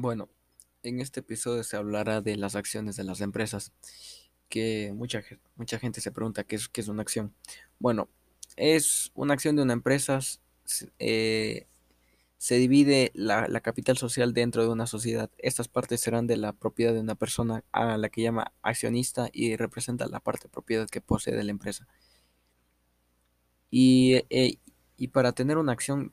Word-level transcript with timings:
Bueno, 0.00 0.28
en 0.84 1.00
este 1.00 1.20
episodio 1.20 1.64
se 1.64 1.76
hablará 1.76 2.20
de 2.20 2.36
las 2.36 2.54
acciones 2.54 2.94
de 2.96 3.02
las 3.04 3.20
empresas, 3.20 3.72
que 4.48 4.92
mucha, 4.94 5.24
mucha 5.56 5.78
gente 5.80 6.00
se 6.00 6.12
pregunta 6.12 6.44
qué 6.44 6.54
es, 6.56 6.68
qué 6.68 6.80
es 6.82 6.88
una 6.88 7.02
acción. 7.02 7.34
Bueno, 7.80 8.08
es 8.56 9.10
una 9.14 9.34
acción 9.34 9.56
de 9.56 9.62
una 9.62 9.72
empresa, 9.72 10.18
s- 10.18 10.38
s- 10.66 10.92
eh, 11.00 11.66
se 12.38 12.56
divide 12.58 13.10
la, 13.14 13.48
la 13.48 13.60
capital 13.60 13.98
social 13.98 14.34
dentro 14.34 14.62
de 14.64 14.70
una 14.70 14.86
sociedad. 14.86 15.30
Estas 15.38 15.68
partes 15.68 16.00
serán 16.00 16.26
de 16.28 16.36
la 16.38 16.52
propiedad 16.54 16.94
de 16.94 17.00
una 17.00 17.16
persona 17.16 17.64
a 17.72 17.96
la 17.98 18.08
que 18.10 18.22
llama 18.22 18.52
accionista 18.62 19.30
y 19.32 19.56
representa 19.56 20.06
la 20.08 20.20
parte 20.20 20.44
de 20.44 20.50
propiedad 20.50 20.88
que 20.88 21.00
posee 21.02 21.36
de 21.36 21.44
la 21.44 21.50
empresa. 21.52 21.88
Y, 23.70 24.14
eh, 24.30 24.58
y 24.96 25.08
para 25.08 25.32
tener 25.32 25.58
una 25.58 25.72
acción 25.72 26.12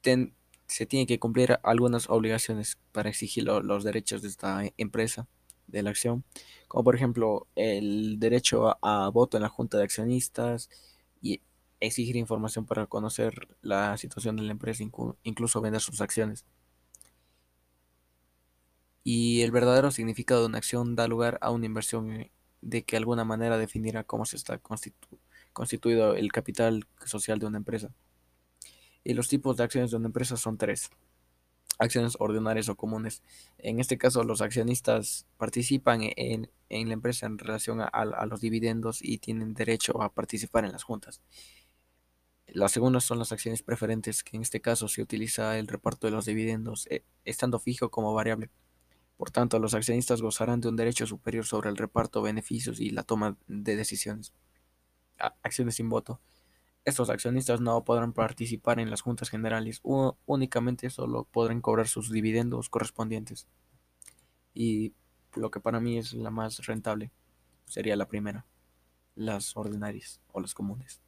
ten- 0.00 0.34
se 0.66 0.86
tiene 0.86 1.06
que 1.06 1.18
cumplir 1.18 1.58
algunas 1.62 2.08
obligaciones 2.10 2.78
para 2.92 3.10
exigir 3.10 3.44
lo- 3.44 3.62
los 3.62 3.84
derechos 3.84 4.22
de 4.22 4.28
esta 4.28 4.62
empresa, 4.78 5.28
de 5.66 5.82
la 5.82 5.90
acción, 5.90 6.24
como 6.68 6.84
por 6.84 6.94
ejemplo 6.96 7.46
el 7.56 8.18
derecho 8.20 8.76
a, 8.82 9.08
voto 9.10 9.36
en 9.36 9.42
la 9.42 9.48
junta 9.48 9.78
de 9.78 9.84
accionistas 9.84 10.68
y 11.22 11.40
exigir 11.80 12.16
información 12.16 12.66
para 12.66 12.86
conocer 12.86 13.48
la 13.62 13.96
situación 13.98 14.36
de 14.36 14.42
la 14.44 14.52
empresa, 14.52 14.84
inclu- 14.84 15.16
incluso 15.24 15.60
vender 15.60 15.80
sus 15.80 16.00
acciones. 16.00 16.44
Y 19.04 19.42
el 19.42 19.50
verdadero 19.52 19.90
significado 19.90 20.40
de 20.40 20.46
una 20.48 20.58
acción 20.58 20.96
da 20.96 21.06
lugar 21.08 21.38
a 21.42 21.50
una 21.50 21.66
inversión 21.66 22.30
de 22.60 22.84
que 22.84 22.96
alguna 22.96 23.24
manera 23.24 23.58
definirá 23.58 24.04
cómo 24.04 24.24
se 24.24 24.36
está 24.36 24.60
constitu- 24.62 25.18
constituido 25.52 26.14
el 26.16 26.32
capital 26.32 26.86
social 27.04 27.38
de 27.38 27.46
una 27.46 27.58
empresa. 27.58 27.90
Y 29.04 29.14
los 29.14 29.28
tipos 29.28 29.56
de 29.56 29.64
acciones 29.64 29.90
de 29.90 29.98
una 29.98 30.06
empresa 30.06 30.36
son 30.36 30.58
tres. 30.58 30.90
Acciones 31.78 32.16
ordinarias 32.20 32.68
o 32.68 32.76
comunes. 32.76 33.22
En 33.58 33.80
este 33.80 33.98
caso, 33.98 34.24
los 34.24 34.40
accionistas 34.40 35.26
participan 35.36 36.00
en, 36.02 36.50
en 36.68 36.88
la 36.88 36.94
empresa 36.94 37.26
en 37.26 37.38
relación 37.38 37.80
a, 37.80 38.26
los 38.26 38.40
dividendos 38.40 39.00
y 39.02 39.18
tienen 39.18 39.54
derecho 39.54 40.00
a 40.02 40.12
participar 40.12 40.64
en 40.64 40.72
las 40.72 40.84
juntas. 40.84 41.20
Las 42.46 42.72
segundas 42.72 43.04
son 43.04 43.18
las 43.18 43.32
acciones 43.32 43.62
preferentes, 43.62 44.22
que 44.22 44.36
en 44.36 44.42
este 44.42 44.60
caso 44.60 44.86
se 44.88 45.02
utiliza 45.02 45.58
el 45.58 45.66
reparto 45.66 46.06
de 46.06 46.12
los 46.12 46.26
dividendos, 46.26 46.86
eh, 46.90 47.04
estando 47.24 47.58
fijo 47.58 47.90
como 47.90 48.14
variable. 48.14 48.50
Por 49.16 49.30
tanto, 49.30 49.58
los 49.58 49.74
accionistas 49.74 50.22
gozarán 50.22 50.60
de 50.60 50.68
un 50.68 50.76
derecho 50.76 51.06
superior 51.06 51.46
sobre 51.46 51.70
el 51.70 51.76
reparto 51.76 52.20
de 52.20 52.26
beneficios 52.26 52.80
y 52.80 52.90
la 52.90 53.04
toma 53.04 53.36
de 53.48 53.76
decisiones. 53.76 54.34
A- 55.18 55.36
acciones 55.42 55.76
sin 55.76 55.88
voto. 55.88 56.20
Estos 56.84 57.08
accionistas 57.08 57.60
no 57.60 57.82
podrán 57.84 58.12
participar 58.12 58.78
en 58.78 58.90
las 58.90 59.00
juntas 59.00 59.30
generales, 59.30 59.80
únicamente 59.82 60.90
solo 60.90 61.24
podrán 61.30 61.62
cobrar 61.62 61.88
sus 61.88 62.10
dividendos 62.10 62.68
correspondientes. 62.68 63.48
Y 64.52 64.94
lo 65.34 65.50
que 65.50 65.60
para 65.60 65.80
mí 65.80 65.98
es 65.98 66.12
la 66.12 66.30
más 66.30 66.64
rentable 66.66 67.10
sería 67.64 67.96
la 67.96 68.08
primera, 68.08 68.46
las 69.14 69.56
ordinarias 69.56 70.20
o 70.32 70.40
las 70.40 70.54
comunes. 70.54 71.03